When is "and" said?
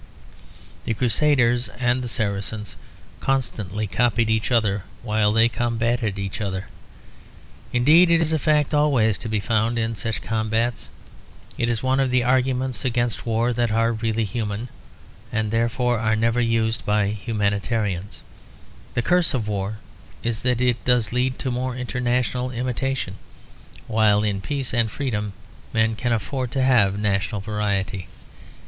1.77-2.03, 15.31-15.51, 24.73-24.89